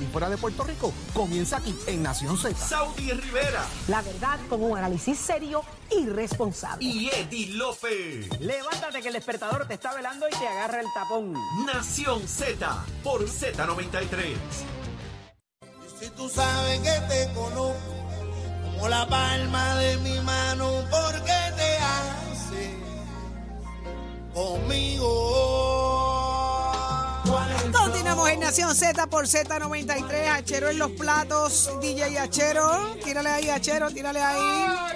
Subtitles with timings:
[0.00, 2.54] y fuera de Puerto Rico comienza aquí en Nación Z.
[2.56, 6.84] Saudi Rivera La verdad con un análisis serio y responsable.
[6.84, 8.28] y Eddie Lofe.
[8.40, 11.34] Levántate que el despertador te está velando y te agarra el tapón.
[11.66, 14.34] Nación Z por Z93.
[16.00, 17.76] Si tú sabes que te conozco
[18.64, 22.70] como la palma de mi mano, ¿por qué te haces
[24.32, 25.79] conmigo?
[28.20, 30.28] ¿Cuál es el Continuamos en Nación Z por Z93.
[30.28, 31.70] Achero en los platos.
[31.80, 32.96] DJ Achero.
[33.04, 34.92] Tírale ahí, Achero, tírale ahí.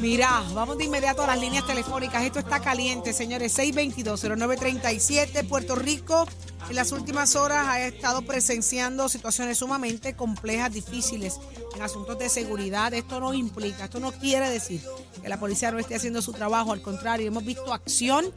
[0.00, 2.22] Mira, vamos de inmediato a las líneas telefónicas.
[2.24, 3.58] Esto está caliente, señores.
[3.58, 5.46] 622-0937.
[5.48, 6.26] Puerto Rico
[6.68, 11.38] en las últimas horas ha estado presenciando situaciones sumamente complejas, difíciles
[11.74, 12.94] en asuntos de seguridad.
[12.94, 14.80] Esto no implica, esto no quiere decir
[15.20, 16.72] que la policía no esté haciendo su trabajo.
[16.72, 18.32] Al contrario, hemos visto acción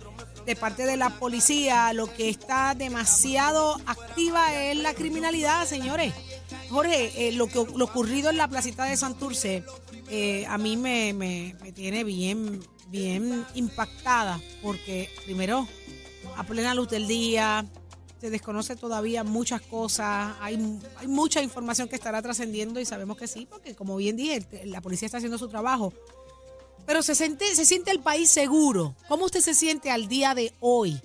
[0.45, 1.93] de parte de la policía.
[1.93, 6.13] Lo que está demasiado activa es la criminalidad, señores.
[6.69, 9.63] Jorge, eh, lo que lo ocurrido en la placita de Santurce
[10.09, 15.67] eh, a mí me, me- me tiene bien, bien impactada porque primero
[16.37, 17.65] a plena luz del día
[18.19, 23.27] se desconoce todavía muchas cosas, hay, hay mucha información que estará trascendiendo y sabemos que
[23.27, 25.93] sí, porque como bien dije, la policía está haciendo su trabajo.
[26.85, 28.95] Pero se siente, se siente el país seguro.
[29.07, 31.01] ¿Cómo usted se siente al día de hoy?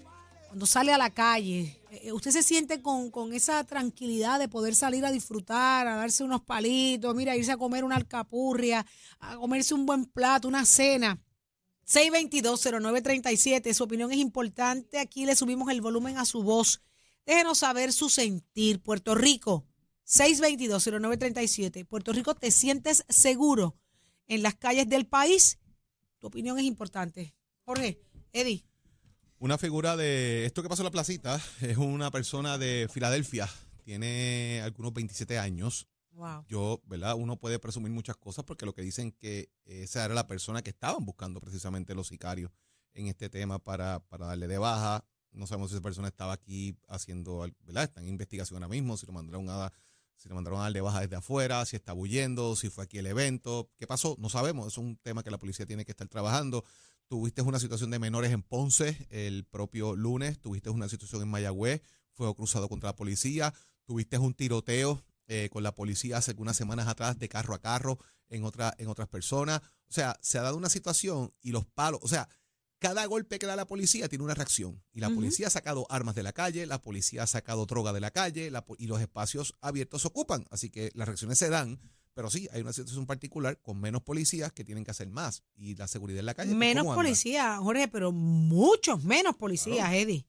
[0.48, 4.74] Cuando sale a la calle, eh, ¿usted se siente con, con esa tranquilidad de poder
[4.74, 8.84] salir a disfrutar, a darse unos palitos, mira, irse a comer una alcapurria,
[9.20, 11.22] a comerse un buen plato, una cena?
[11.86, 14.98] 622-0937, su opinión es importante.
[14.98, 16.82] Aquí le subimos el volumen a su voz.
[17.24, 18.80] Déjenos saber su sentir.
[18.80, 19.64] Puerto Rico,
[20.06, 21.86] 622-0937.
[21.86, 23.76] Puerto Rico, ¿te sientes seguro
[24.26, 25.58] en las calles del país?
[26.18, 27.34] Tu opinión es importante.
[27.64, 28.00] Jorge,
[28.32, 28.64] Eddie.
[29.38, 33.48] Una figura de esto que pasó en la placita es una persona de Filadelfia,
[33.84, 35.86] tiene algunos 27 años.
[36.10, 36.44] Wow.
[36.48, 37.14] Yo, ¿verdad?
[37.14, 40.70] Uno puede presumir muchas cosas porque lo que dicen que esa era la persona que
[40.70, 42.50] estaban buscando precisamente los sicarios
[42.94, 45.04] en este tema para, para darle de baja.
[45.30, 47.84] No sabemos si esa persona estaba aquí haciendo, ¿verdad?
[47.84, 49.72] Está en investigación ahora mismo, si lo mandaron a,
[50.18, 52.98] si lo mandaron a dar de baja desde afuera, si está huyendo, si fue aquí
[52.98, 53.70] el evento.
[53.78, 54.16] ¿Qué pasó?
[54.18, 54.66] No sabemos.
[54.66, 56.64] Es un tema que la policía tiene que estar trabajando.
[57.06, 61.82] Tuviste una situación de menores en Ponce el propio lunes, tuviste una situación en Mayagüez,
[62.12, 66.88] fuego cruzado contra la policía, tuviste un tiroteo eh, con la policía hace algunas semanas
[66.88, 69.62] atrás de carro a carro en, otra, en otras personas.
[69.88, 72.28] O sea, se ha dado una situación y los palos, o sea,
[72.78, 74.82] cada golpe que da la policía tiene una reacción.
[74.92, 78.00] Y la policía ha sacado armas de la calle, la policía ha sacado droga de
[78.00, 80.46] la calle la y los espacios abiertos se ocupan.
[80.50, 81.80] Así que las reacciones se dan.
[82.14, 85.44] Pero sí, hay una situación particular con menos policías que tienen que hacer más.
[85.54, 86.54] Y la seguridad en la calle.
[86.54, 90.26] Menos policías, Jorge, pero muchos menos policías, Eddie.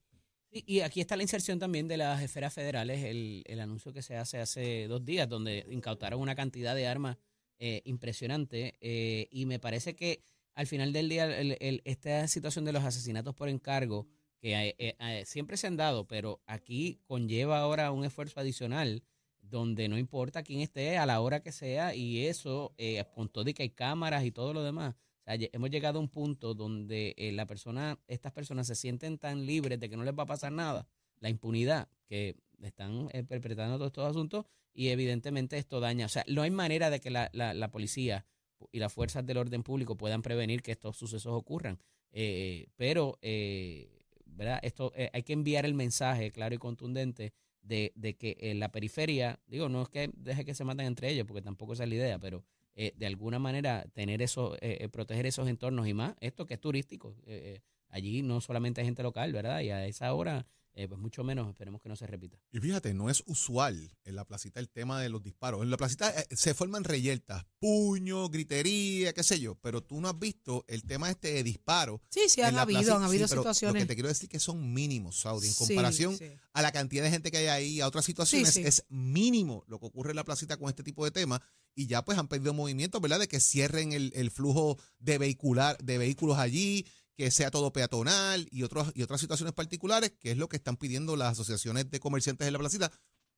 [0.52, 4.02] Y, y aquí está la inserción también de las esferas federales, el, el anuncio que
[4.02, 7.18] se hace hace dos días, donde incautaron una cantidad de armas
[7.60, 8.78] eh, impresionante.
[8.82, 10.24] eh, y me parece que
[10.60, 14.08] al final del día, el- el- esta situación de los asesinatos por encargo,
[14.42, 19.04] que eh, eh, eh, siempre se han dado, pero aquí conlleva ahora un esfuerzo adicional
[19.42, 23.46] donde no importa quién esté a la hora que sea y eso, eh, con todo
[23.54, 24.96] que hay cámaras y todo lo demás.
[24.96, 29.46] O sea, hemos llegado a un punto donde la persona, estas personas se sienten tan
[29.46, 30.88] libres de que no les va a pasar nada,
[31.20, 36.06] la impunidad que están perpetrando todos estos asuntos y evidentemente esto daña.
[36.06, 38.26] O sea, no hay manera de que la, la- la policía
[38.72, 41.80] y las fuerzas del orden público puedan prevenir que estos sucesos ocurran.
[42.12, 44.60] Eh, pero, eh, ¿verdad?
[44.64, 48.72] Esto eh, hay que enviar el mensaje claro y contundente de, de que en la
[48.72, 51.90] periferia, digo, no es que deje que se maten entre ellos, porque tampoco esa es
[51.90, 52.44] la idea, pero
[52.76, 56.54] eh, de alguna manera tener eso, eh, eh, proteger esos entornos y más, esto que
[56.56, 57.16] es turístico.
[57.26, 59.62] eh, eh, allí no solamente hay gente local, ¿verdad?
[59.62, 60.46] Y a esa hora,
[60.80, 62.40] eh, pues mucho menos, esperemos que no se repita.
[62.54, 65.62] Y fíjate, no es usual en la placita el tema de los disparos.
[65.62, 70.08] En la placita eh, se forman reyertas, puño, gritería, qué sé yo, pero tú no
[70.08, 72.02] has visto el tema este de disparo.
[72.10, 72.96] Sí, sí, han habido, placita.
[72.96, 73.74] han habido Sí, pero situaciones.
[73.74, 76.32] Lo que te quiero decir es que son mínimos, Saudi, en comparación sí.
[76.54, 78.62] a la cantidad de gente que hay ahí, a otras situaciones, sí.
[78.64, 81.42] es mínimo lo que ocurre en la placita con este tipo de temas.
[81.76, 83.20] Y ya pues han pedido movimientos, ¿verdad?
[83.20, 86.86] De que cierren el, el flujo de vehicular, de vehículos allí,
[87.20, 90.78] que sea todo peatonal y otros, y otras situaciones particulares, que es lo que están
[90.78, 92.90] pidiendo las asociaciones de comerciantes de la placita.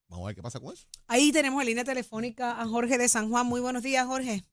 [0.07, 0.85] Vamos a ver qué pasa con eso.
[1.07, 3.47] Ahí tenemos en línea telefónica a Jorge de San Juan.
[3.47, 4.43] Muy buenos días, Jorge.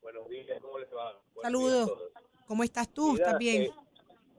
[0.00, 1.12] Buenos días, ¿cómo les va?
[1.34, 1.92] Buenos Saludos.
[2.46, 3.12] ¿Cómo estás tú?
[3.12, 3.62] Mira, ¿Estás bien?
[3.64, 3.70] eh,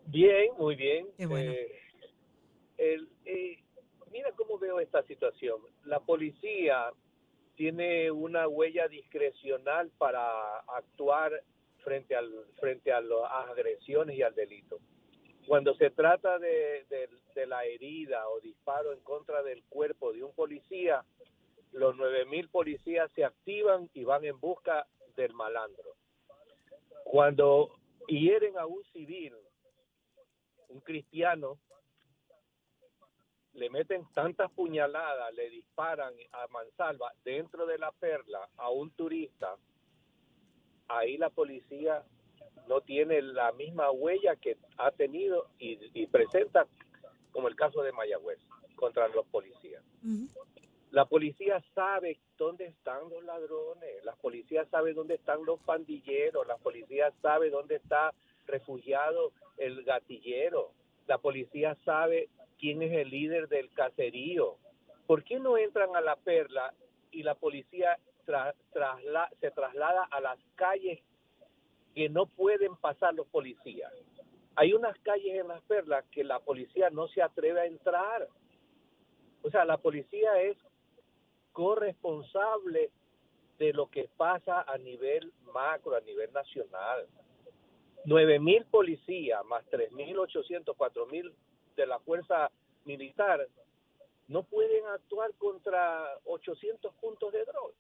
[0.07, 1.07] bien, muy bien.
[1.15, 1.51] Qué bueno.
[1.51, 1.79] Eh,
[2.79, 3.63] el- eh,
[4.11, 5.61] mira cómo veo esta situación.
[5.83, 6.85] La policía
[7.57, 10.25] tiene una huella discrecional para
[10.75, 11.31] actuar
[11.85, 12.29] frente al
[12.59, 14.79] frente a las agresiones y al delito.
[15.47, 20.23] Cuando se trata de, de- de la herida o disparo en contra del cuerpo de
[20.23, 21.05] un policía,
[21.71, 25.95] los 9.000 policías se activan y van en busca del malandro.
[27.03, 27.69] Cuando
[28.07, 29.33] hieren a un civil,
[30.69, 31.59] un cristiano,
[33.53, 39.55] le meten tantas puñaladas, le disparan a mansalva dentro de la perla a un turista,
[40.87, 42.03] ahí la policía
[42.67, 46.67] no tiene la misma huella que ha tenido y, y presenta,
[47.31, 48.39] como el caso de Mayagüez,
[48.75, 49.83] contra los policías.
[50.91, 56.57] La policía sabe dónde están los ladrones, la policía sabe dónde están los pandilleros, la
[56.57, 58.13] policía sabe dónde está
[58.47, 60.71] refugiado el gatillero,
[61.07, 62.29] la policía sabe
[62.59, 64.57] quién es el líder del caserío.
[65.07, 66.73] ¿Por qué no entran a la perla
[67.11, 70.99] y la policía se traslada a las calles
[71.93, 73.91] que no pueden pasar los policías?
[74.55, 78.27] Hay unas calles en las perlas que la policía no se atreve a entrar.
[79.43, 80.57] O sea, la policía es
[81.51, 82.89] corresponsable
[83.57, 87.07] de lo que pasa a nivel macro, a nivel nacional.
[88.05, 91.33] 9 mil policías más 3.800, 4.000
[91.75, 92.51] de la fuerza
[92.85, 93.47] militar
[94.27, 97.73] no pueden actuar contra 800 puntos de droga.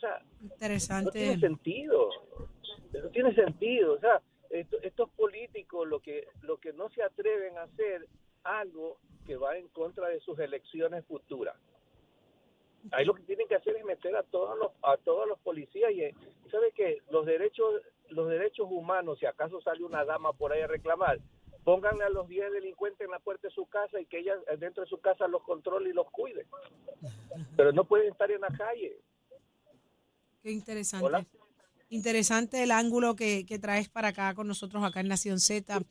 [0.00, 1.10] O sea, no Interesante.
[1.12, 2.08] tiene sentido.
[2.92, 3.92] No tiene sentido.
[3.94, 8.06] O sea, esto- estos políticos lo que lo que no se atreven a hacer
[8.44, 11.54] algo que va en contra de sus elecciones futuras.
[12.92, 15.92] Ahí lo que tienen que hacer es meter a todos los a todos los policías
[15.92, 16.14] y eh,
[16.50, 20.66] sabe que los derechos los derechos humanos, si acaso sale una dama por ahí a
[20.66, 21.20] reclamar,
[21.62, 24.56] pónganle a los 10 delincuentes en la puerta de su casa y que ella eh,
[24.56, 26.46] dentro de su casa los controle y los cuide.
[27.56, 28.96] Pero no pueden estar en la calle.
[30.42, 31.06] Qué interesante.
[31.06, 31.26] Hola.
[31.92, 35.82] Interesante el ángulo que, que traes para acá con nosotros acá en Nación Z.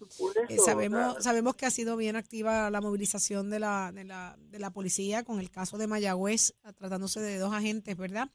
[0.48, 4.60] Eh, sabemos, sabemos que ha sido bien activa la movilización de la, de la, de
[4.60, 8.30] la policía con el caso de Mayagüez, tratándose de dos agentes, ¿verdad?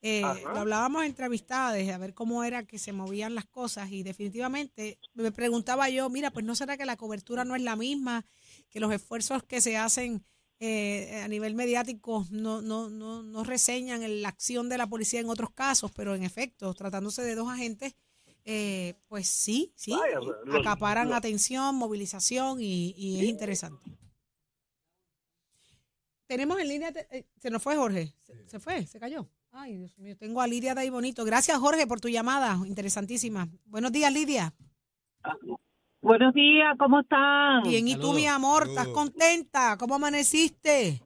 [0.00, 4.02] Eh, lo hablábamos entre amistades, a ver cómo era que se movían las cosas y
[4.02, 8.24] definitivamente me preguntaba yo, mira, pues no será que la cobertura no es la misma,
[8.70, 10.24] que los esfuerzos que se hacen
[10.64, 15.18] eh, a nivel mediático no, no, no, no reseñan el- la acción de la policía
[15.18, 17.96] en otros casos, pero en efecto, tratándose de dos agentes,
[18.44, 23.90] eh, pues sí, sí, Vaya, lo- acaparan atención, movilización y, y es interesante.
[26.28, 29.28] Tenemos en línea, eh, se nos fue Jorge, se, se fue, se cayó.
[29.50, 31.24] Ay, Dios mío, tengo a Lidia de ahí bonito.
[31.24, 33.48] Gracias Jorge por tu llamada, interesantísima.
[33.64, 34.54] Buenos días Lidia.
[36.02, 37.62] Buenos días, ¿cómo están?
[37.62, 38.16] Bien, ¿y tú Saludos.
[38.16, 38.66] mi amor?
[38.66, 39.76] ¿Estás contenta?
[39.78, 41.00] ¿Cómo amaneciste?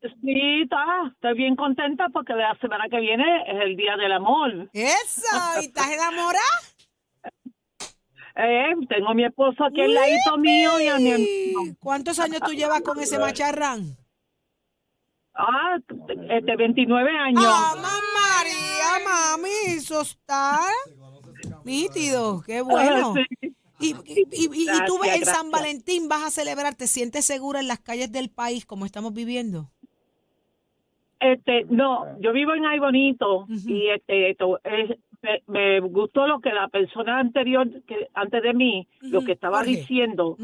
[0.00, 4.70] Sí, está, estoy bien contenta porque la semana que viene es el Día del Amor.
[4.72, 5.26] Eso,
[5.60, 6.38] ¿y estás enamorada?
[8.40, 11.76] Eh, tengo a mi esposo aquí al ladito mío y a mi hermano.
[11.80, 13.96] ¿Cuántos años tú llevas con ese macharrán?
[15.34, 15.76] Ah,
[16.30, 17.44] este, 29 años.
[17.44, 19.74] ¡Ah, María, mami!
[19.76, 20.60] Eso está
[21.64, 23.14] nítido, qué bueno.
[23.16, 23.56] Ah, sí.
[23.80, 25.50] Y, y, y- y tú Gracias, en San.
[25.50, 29.70] Valentín vas a celebrar, ¿te sientes segura en las calles del país como estamos viviendo?
[31.20, 36.38] Este, no, yo vivo en Ay Bonito y este, esto, es- me, me gustó lo
[36.38, 39.70] que la persona anterior, que antes de mí, lo que estaba Jorge.
[39.78, 40.36] diciendo.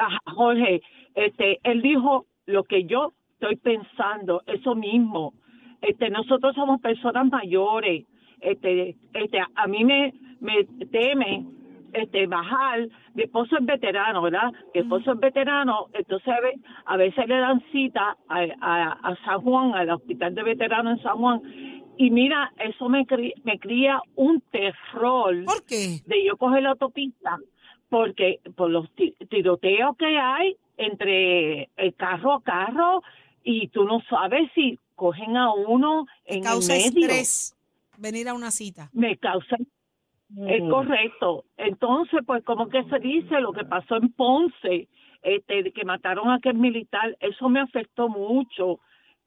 [0.00, 0.82] Ah, Jorge,
[1.14, 5.32] este, él dijo lo que yo estoy pensando, eso mismo.
[5.80, 8.04] Este, nosotros somos personas mayores.
[8.40, 11.44] Este, este, a mí me, me teme
[11.96, 12.88] este bajar.
[13.14, 14.52] Mi esposo es veterano, ¿verdad?
[14.74, 19.16] Mi esposo es veterano, entonces a ve- a veces le dan cita a, a, a
[19.24, 21.40] San Juan, al hospital de veteranos en San Juan.
[21.98, 23.06] Y mira, eso me,
[23.44, 26.00] me cría un terror ¿Por qué?
[26.06, 27.38] de yo coger la autopista
[27.88, 33.02] porque por los ti- tiroteos que hay entre el carro a carro
[33.44, 37.06] y tú no sabes si cogen a uno en Causa el medio.
[37.06, 37.56] estrés
[37.98, 38.90] venir a una cita.
[38.92, 39.56] Me causa
[40.34, 41.44] es correcto.
[41.56, 44.88] Entonces, pues como que se dice lo que pasó en Ponce,
[45.22, 48.80] este que mataron a aquel militar, eso me afectó mucho.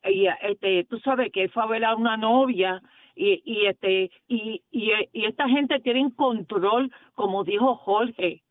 [0.04, 2.82] Y este, tú sabes que él fue a ver a una novia
[3.16, 8.42] y, y este y, y, y esta gente tiene control, como dijo Jorge.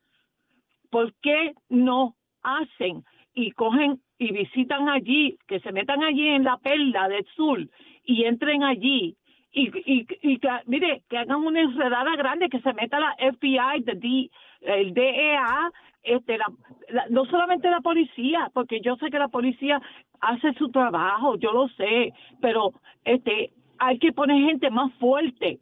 [0.91, 6.57] ¿Por qué no hacen y cogen y visitan allí, que se metan allí en la
[6.57, 7.61] perla del sur
[8.05, 9.17] y entren allí
[9.59, 13.83] y, y, y que, mire, que hagan una enredada grande, que se meta la FBI,
[13.85, 14.31] the D-
[14.63, 15.71] el DEA,
[16.03, 16.47] este, la,
[16.91, 19.81] la- no solamente la policía, porque yo sé que la policía
[20.21, 22.73] hace su trabajo, yo lo sé, pero
[23.05, 25.59] este, hay que poner gente más fuerte,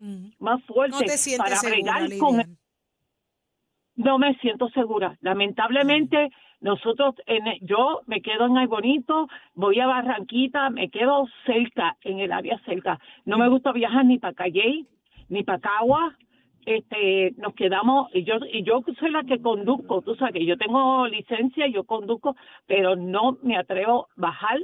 [0.00, 0.30] Ujú.
[0.38, 2.56] más fuerte No te sientes para segura, bregar con.
[4.00, 5.16] No me siento segura.
[5.20, 6.30] Lamentablemente,
[6.60, 12.20] nosotros, en, yo me quedo en Ay Bonito, voy a Barranquita, me quedo cerca, en
[12.20, 12.98] el área cerca.
[13.24, 14.86] No me gusta viajar ni para Calle,
[15.28, 16.16] ni para Cagua.
[16.66, 20.58] Este, nos quedamos, y yo, y yo soy la que conduzco, tú sabes que yo
[20.58, 24.58] tengo licencia, yo conduzco, pero no me atrevo a bajar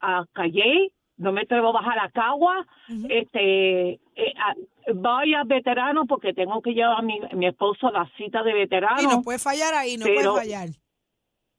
[0.00, 0.90] a Calle,
[1.22, 2.66] no me atrevo a bajar a Cagua,
[3.08, 4.54] este, eh, a-
[4.94, 8.52] voy a veterano porque tengo que llevar a mi, mi esposo a la cita de
[8.52, 9.00] veterano.
[9.02, 10.68] Y no puede fallar ahí, no pero- puede fallar.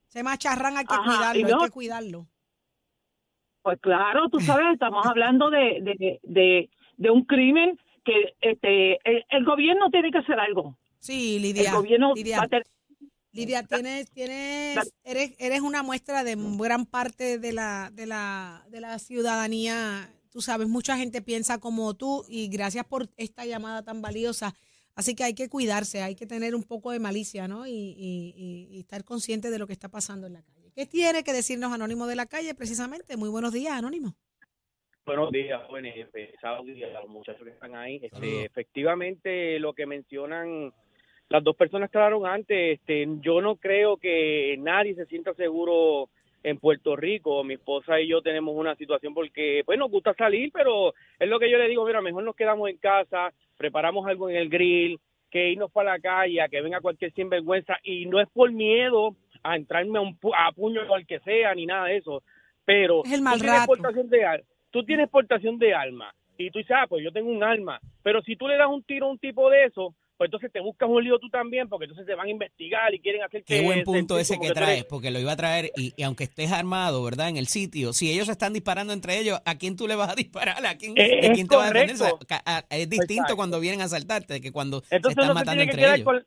[0.08, 2.28] Ese macharrán hay que Ajá, cuidarlo, hay que cuidarlo.
[3.64, 9.24] Pues claro, tú sabes, estamos hablando de, de, de, de un crimen que este el,
[9.30, 10.76] el gobierno tiene que hacer algo.
[11.00, 11.70] Sí, Lidia.
[11.70, 12.68] el gobierno Lidia, va a tener-
[13.34, 18.80] Lidia, tienes, tienes, eres, eres una muestra de gran parte de la, de la, de
[18.80, 20.14] la ciudadanía.
[20.30, 24.54] Tú sabes, mucha gente piensa como tú y gracias por esta llamada tan valiosa.
[24.96, 27.66] Así que hay que cuidarse, hay que tener un poco de malicia, ¿no?
[27.66, 30.72] Y, y- y- y estar consciente de lo que está pasando en la calle.
[30.76, 33.18] ¿Qué tiene que decirnos Anónimo de la calle precisamente?
[33.18, 34.16] Muy buenos días, Anónimo.
[35.06, 36.08] Buenos días, jóvenes.
[36.40, 38.00] Saludos a los muchachos que están ahí.
[38.04, 40.72] Este, efectivamente, lo que mencionan
[41.30, 46.10] las dos personas que hablaron antes, este, yo no creo que nadie se sienta seguro
[46.44, 47.44] en Puerto Rico.
[47.44, 51.40] Mi esposa y yo tenemos una situación porque, pues, nos gusta salir, pero es lo
[51.40, 55.00] que yo le digo, mira, mejor nos quedamos en casa, preparamos algo en el grill,
[55.32, 59.16] que irnos para la calle, a que venga cualquier sinvergüenza, y no es por miedo
[59.42, 62.22] a entrarme a, un pu- a puño al que sea, ni nada de eso,
[62.66, 63.66] pero Es el tú mal tienes rato.
[63.68, 67.44] portación de tú tienes portación de arma y tú dices, ah, pues yo tengo un
[67.44, 70.52] arma, pero si tú le das un tiro a un tipo de eso, pues entonces
[70.52, 73.44] te buscas un lío tú también, porque entonces te van a investigar y quieren hacer
[73.44, 73.56] que...
[73.56, 76.26] Qué buen punto ese que eres- traes, porque lo iba a traer y, y aunque
[76.26, 77.30] estés armado, ¿verdad?
[77.30, 80.16] En el sitio, si ellos están disparando entre ellos, ¿a quién tú le vas a
[80.16, 80.64] disparar?
[80.66, 81.96] ¿A quién, Eh, ¿De es quién te vas a defender?
[81.96, 83.36] O sea, a- es distinto Exacto.
[83.36, 86.04] cuando vienen a asaltarte que cuando Entonces se están se matando que entre ellos.
[86.06, 86.26] con...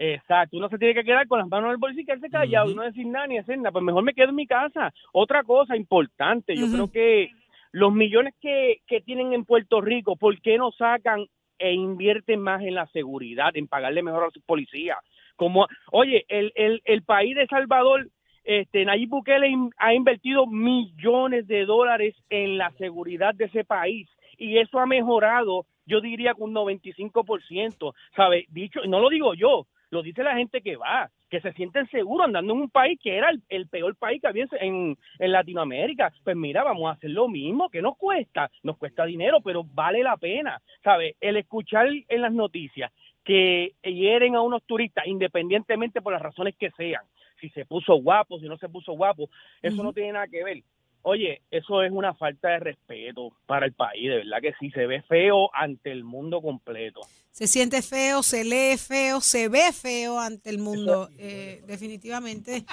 [0.00, 2.70] Exacto, uno se tiene que quedar con las manos en el bolsillo y quedarse callado
[2.70, 3.72] y no decir nada ni hacer nada.
[3.72, 4.92] Pues mejor me quedo en mi casa.
[5.12, 7.30] Otra cosa importante, yo creo que
[7.72, 11.26] los millones que, que tienen en Puerto Rico, ¿por qué no sacan
[11.58, 14.98] e invierten más en la seguridad, en pagarle mejor a sus policías?
[15.36, 18.08] Como, oye, el, el, el país de Salvador,
[18.44, 24.58] este, Nayib Bukele ha invertido millones de dólares en la seguridad de ese país y
[24.58, 28.46] eso ha mejorado, yo diría que un 95%, ¿sabe?
[28.48, 32.26] Dicho, no lo digo yo, lo dice la gente que va, que se sienten seguros
[32.26, 36.12] andando en un país que era el, el peor país que había en, en Latinoamérica.
[36.24, 40.02] Pues mira, vamos a hacer lo mismo, que nos cuesta, nos cuesta dinero, pero vale
[40.02, 41.16] la pena, ¿sabe?
[41.20, 42.92] El escuchar en las noticias
[43.24, 47.02] que hieren a unos turistas, independientemente por las razones que sean,
[47.40, 49.28] si se puso guapo, si no se puso guapo,
[49.62, 50.62] eso no tiene nada que ver.
[51.02, 54.86] Oye, eso es una falta de respeto para el país, de verdad que sí, se
[54.86, 57.00] ve feo ante el mundo completo.
[57.30, 62.64] Se siente feo, se lee feo, se ve feo ante el mundo, eh, definitivamente.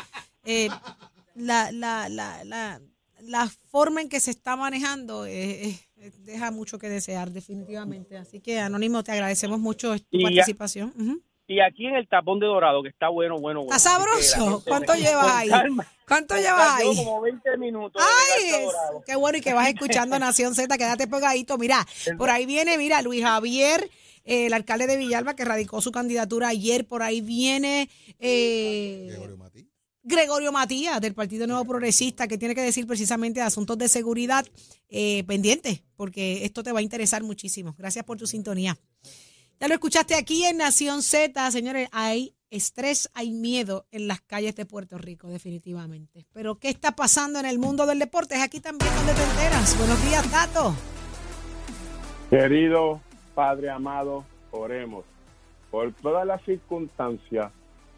[0.43, 0.69] Eh,
[1.35, 2.79] la, la, la, la,
[3.21, 8.17] la forma en que se está manejando eh, eh, deja mucho que desear, definitivamente.
[8.17, 10.93] Así que, Anónimo, te agradecemos mucho tu Y participación.
[11.47, 13.75] Y aquí en el tapón de dorado, que está bueno, bueno, bueno.
[13.75, 14.63] ¿Está sabroso?
[14.67, 15.49] ¿Cuánto llevas ahí?
[15.49, 15.85] calma.
[16.07, 18.01] ¿Cuánto llevo como 20 minutos.
[18.03, 18.51] Ay,
[19.05, 21.57] qué bueno y que vas escuchando Nación Z, quédate pegadito.
[21.57, 21.85] Mira,
[22.17, 23.89] por ahí viene, mira, Luis Javier,
[24.23, 26.85] eh, el alcalde de Villalba, que radicó su candidatura ayer.
[26.85, 29.69] Por ahí viene eh, Gregorio Matí.
[30.03, 34.45] Gregorio Matías, del Partido Nuevo Progresista, que tiene que decir precisamente de asuntos de seguridad
[34.89, 37.73] eh, pendientes, porque esto te va a interesar muchísimo.
[37.75, 38.77] Gracias por tu sintonía.
[39.59, 41.89] Ya lo escuchaste aquí en Nación Z, señores.
[41.91, 46.25] Hay estrés, hay miedo en las calles de Puerto Rico, definitivamente.
[46.33, 48.35] Pero, ¿qué está pasando en el mundo del deporte?
[48.35, 49.77] Es aquí también donde te enteras.
[49.77, 50.73] Buenos días, Tato.
[52.29, 53.01] Querido
[53.33, 55.05] Padre amado, oremos
[55.69, 57.51] por todas las circunstancias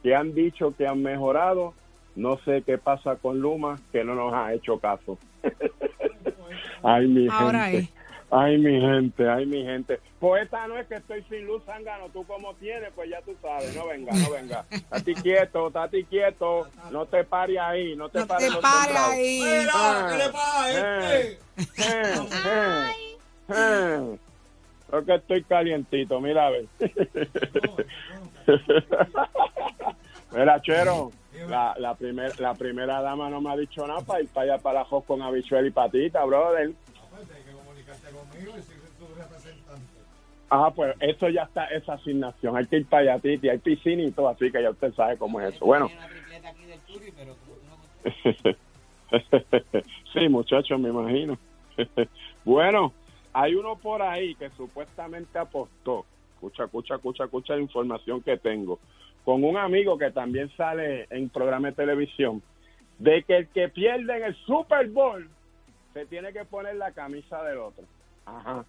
[0.03, 1.73] que han dicho que han mejorado.
[2.15, 5.19] No sé qué pasa con Luma, que no nos ha hecho caso.
[6.83, 7.77] ay, mi Ahora gente.
[7.79, 7.96] es.
[8.29, 10.01] Ay, mi gente, ay, mi gente.
[10.19, 12.09] Pues esta no es que estoy sin luz, Zángano.
[12.09, 13.73] Tú como tienes, pues ya tú sabes.
[13.73, 14.65] No venga, no venga.
[14.69, 16.67] Estate quieto, estate quieto.
[16.91, 18.53] No te pares ahí, no te No pares.
[18.53, 19.11] te pares templados.
[19.13, 19.67] ahí.
[19.73, 20.71] Ah, ¿qué le pasa a
[21.21, 21.39] eh,
[21.77, 22.13] eh,
[22.45, 22.91] eh,
[23.49, 24.17] eh.
[24.89, 26.65] Creo que estoy calientito, mira a ver.
[30.33, 31.11] Mira, Chero,
[31.47, 34.61] la, la, primer, la primera dama no me ha dicho nada para ir para allá
[34.61, 36.71] para Jos con habichuela y patita, brother.
[40.49, 42.55] Ajá, pues eso ya está, esa asignación.
[42.55, 45.17] Hay que ir para allá, Titi, hay piscina y todo, así que ya usted sabe
[45.17, 45.65] cómo es eso.
[45.65, 45.89] Bueno.
[50.13, 51.37] sí, muchachos, me imagino.
[52.45, 52.93] bueno,
[53.33, 56.05] hay uno por ahí que supuestamente apostó.
[56.35, 58.79] Escucha, escucha, escucha, escucha la información que tengo.
[59.25, 62.41] con un amigo que también sale en programa de televisión,
[62.99, 65.27] de que el que pierde en el Super Bowl
[65.93, 67.83] se tiene que poner la camisa del otro.
[68.27, 68.65] Ajá.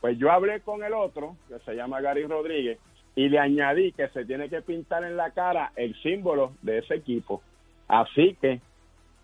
[0.00, 2.78] Pues yo hablé con el otro, que se llama Gary Rodríguez,
[3.16, 6.94] y le añadí que se tiene que pintar en la cara el símbolo de ese
[6.96, 7.42] equipo.
[7.88, 8.60] Así que,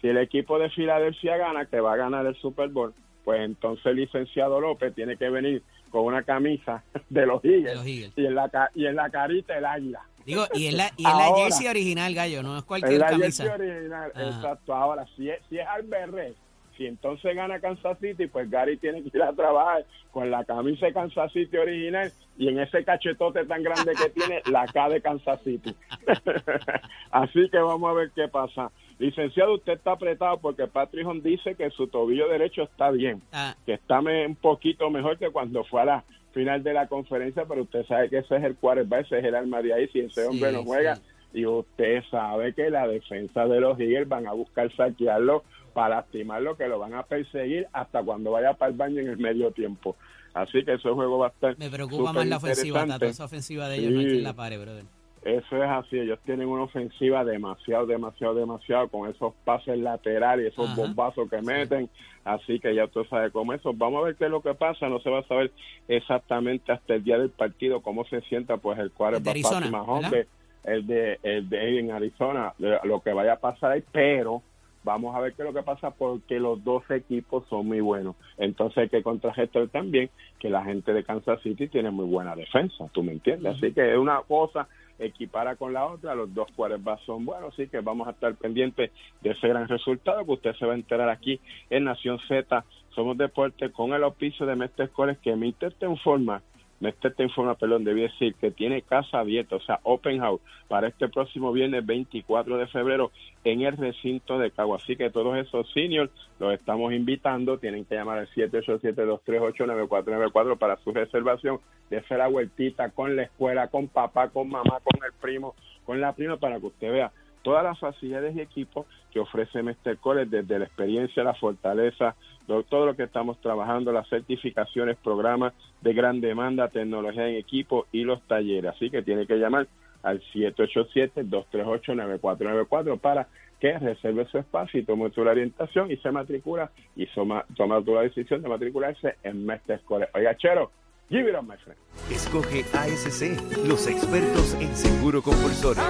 [0.00, 2.93] si el equipo de Filadelfia gana, que va a ganar el Super Bowl,
[3.25, 8.26] pues entonces el licenciado López tiene que venir con una camisa de los Eagles, Y,
[8.26, 10.02] en la, y en la carita el águila.
[10.26, 13.09] Digo, y es la, y es la jersey original, Gallo, no es Es cualquier la
[13.11, 13.45] camisa.
[13.45, 14.26] jersey original, Ajá.
[14.26, 14.75] exacto.
[14.75, 16.35] Ahora, si es, si es Alberre,
[16.76, 20.87] si entonces gana Kansas City, pues Gary tiene que ir a trabajar con la camisa
[20.87, 25.00] de Kansas City original y en ese cachetote tan grande que tiene, la K de
[25.00, 25.75] Kansas City.
[27.11, 28.71] Así que vamos a ver qué pasa.
[28.99, 33.75] Licenciado, usted está apretado porque Patrick dice que su tobillo derecho está bien, Ah, que
[33.75, 37.85] está un poquito mejor que cuando fue a la final de la conferencia, pero usted
[37.87, 40.52] sabe que ese es el quarterback, ese es el alma de ahí, si ese hombre
[40.52, 41.02] no juega, sí.
[41.35, 46.57] y usted sabe que la defensa de los Eagles van a buscar saquearlo para lastimarlo,
[46.57, 49.97] que lo van a perseguir hasta cuando vaya para el baño en el medio tiempo.
[50.33, 52.87] Así que ese juego va a estar me preocupa más la ofensiva.
[52.87, 54.07] Tato, esa ofensiva de ellos no Sí.
[54.07, 54.85] quien la pare, brother.
[55.23, 60.49] Eso es así, ellos tienen una ofensiva demasiado, demasiado, demasiado con esos pases laterales y
[60.49, 60.76] esos Ajá.
[60.76, 61.88] bombazos que meten,
[62.25, 63.73] así que ya usted sabe cómo eso.
[63.73, 65.50] Vamos a ver qué es lo que pasa, no se va a saber
[65.88, 70.11] exactamente hasta el día del partido cómo se sienta pues el quarterback Arizona, Patrick Mahomes,
[70.11, 70.26] ¿verdad?
[70.64, 74.43] el de, el de en Arizona, lo que vaya a pasar ahí, pero
[74.84, 78.14] vamos a ver qué es lo que pasa porque los dos equipos son muy buenos.
[78.36, 82.88] Entonces hay que contragestar también que la gente de Kansas City tiene muy buena defensa,
[82.92, 83.56] ¿tú me entiendes?
[83.56, 87.66] Así que es una cosa equipara con la otra, los dos quarterbacks son buenos, así
[87.66, 91.08] que vamos a estar pendientes de ese gran resultado que usted se va a enterar
[91.08, 92.64] aquí en Nación Z.
[92.94, 96.42] Somos Deporte con el auspicio de Mestre Escoles que Mister te informa
[96.81, 100.88] Mestre te informa, perdón, debí decir que tiene casa abierta, o sea, open house, para
[100.88, 103.11] este próximo viernes 24 de febrero
[103.45, 104.76] en el recinto de Cagua.
[104.76, 110.93] Así que todos esos seniors los estamos invitando, tienen que llamar al 787-238-9494 para su
[110.93, 111.60] reservación,
[111.91, 116.00] de hacer la vueltita con la escuela, con papá, con mamá, con el primo, con
[116.00, 117.13] la prima, para que usted vea
[117.45, 122.87] todas las facilidades y equipos que ofrece Mestre College, desde la experiencia, la fortaleza, todo
[122.87, 125.52] lo que estamos trabajando, las certificaciones, programas
[125.83, 128.73] de gran demanda, tecnología en equipo y los talleres.
[128.73, 129.69] Así que tiene que llamar
[130.02, 133.28] al 787-238-9494 para
[133.61, 138.02] que reserve su espacio y tome su orientación y se matricula y toma, toma la
[138.02, 140.11] decisión de matricularse en Mestre College.
[140.15, 140.73] Oiga, Chero,
[141.10, 141.78] give it up, my friend.
[142.10, 145.82] Escoge ASC, los expertos en seguro compulsorio.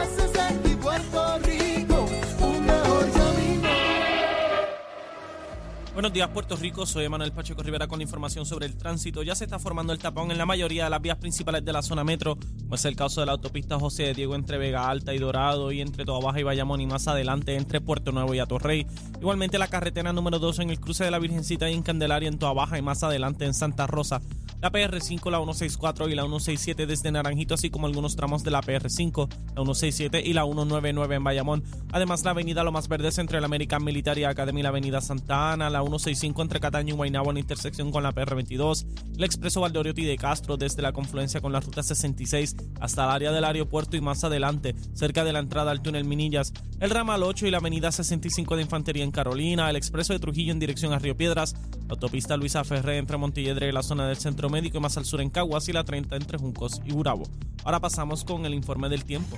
[5.95, 6.87] Buenos días, Puerto Rico.
[6.87, 9.23] Soy Manuel Pacheco Rivera con la información sobre el tránsito.
[9.23, 11.83] Ya se está formando el tapón en la mayoría de las vías principales de la
[11.83, 15.15] zona metro, como es el caso de la autopista José de Diego entre Vega Alta
[15.15, 18.41] y Dorado y entre Toa Baja y Bayamón y más adelante entre Puerto Nuevo y
[18.41, 18.89] Atorrey.
[19.21, 22.41] Igualmente la carretera número 2 en el cruce de la Virgencita y en Candelaria en
[22.41, 24.21] Toa Baja y más adelante en Santa Rosa.
[24.65, 28.63] La PR5, la 164 y la 167 desde Naranjito, así como algunos tramos de la
[28.63, 31.65] PR5, la 167 y la 199 en Bayamón.
[31.93, 35.69] Además, la avenida Lomas Verdes entre la American Military Academy y la avenida Santa Ana,
[35.69, 38.87] la 165 entre Cataño y Guaynabo en intersección con la PR22,
[39.19, 43.33] el expreso Valdoriotti de Castro desde la confluencia con la ruta 66 hasta el área
[43.33, 47.49] del aeropuerto y más adelante, cerca de la entrada al túnel Minillas, el ramal 8
[47.49, 50.99] y la avenida 65 de Infantería en Carolina, el expreso de Trujillo en dirección a
[50.99, 51.55] Río Piedras,
[51.87, 55.05] la autopista Luisa Ferré entre Montelledre y la zona del Centro Médico y más al
[55.05, 57.25] sur en Caguas y la 30 entre Juncos y Burabo.
[57.65, 59.37] Ahora pasamos con el informe del tiempo.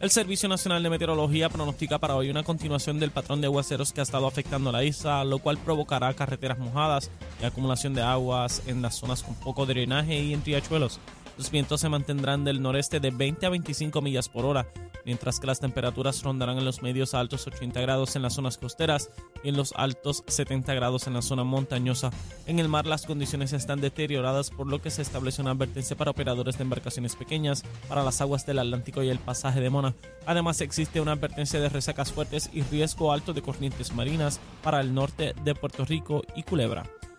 [0.00, 4.00] El Servicio Nacional de Meteorología pronostica para hoy una continuación del patrón de aguaceros que
[4.00, 8.82] ha estado afectando la isla, lo cual provocará carreteras mojadas y acumulación de aguas en
[8.82, 10.98] las zonas con poco drenaje y en riachuelos.
[11.36, 14.68] Los vientos se mantendrán del noreste de 20 a 25 millas por hora,
[15.04, 18.56] mientras que las temperaturas rondarán en los medios a altos 80 grados en las zonas
[18.56, 19.10] costeras
[19.42, 22.10] y en los altos 70 grados en la zona montañosa.
[22.46, 26.12] En el mar las condiciones están deterioradas por lo que se establece una advertencia para
[26.12, 29.94] operadores de embarcaciones pequeñas para las aguas del Atlántico y el pasaje de Mona.
[30.26, 34.94] Además existe una advertencia de resacas fuertes y riesgo alto de corrientes marinas para el
[34.94, 36.84] norte de Puerto Rico y Culebra.